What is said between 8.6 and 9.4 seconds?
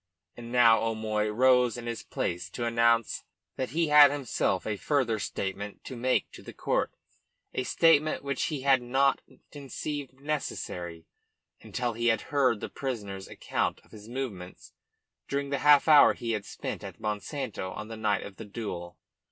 had not